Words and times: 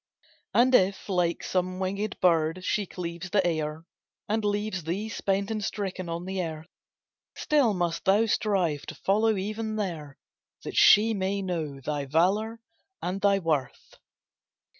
And 0.55 0.73
if, 0.73 1.09
like 1.09 1.43
some 1.43 1.77
winged 1.77 2.19
bird, 2.19 2.65
she 2.65 2.87
cleaves 2.87 3.29
the 3.29 3.45
air, 3.45 3.85
And 4.27 4.43
leaves 4.43 4.83
thee 4.83 5.09
spent 5.09 5.51
and 5.51 5.63
stricken 5.63 6.09
on 6.09 6.25
the 6.25 6.41
earth, 6.41 6.69
Still 7.35 7.75
must 7.75 8.05
thou 8.05 8.25
strive 8.25 8.87
to 8.87 8.95
follow 8.95 9.37
even 9.37 9.75
there, 9.75 10.17
That 10.63 10.75
she 10.75 11.13
may 11.13 11.43
know 11.43 11.79
thy 11.81 12.05
valour 12.07 12.59
and 12.99 13.21
thy 13.21 13.37
worth. 13.37 13.99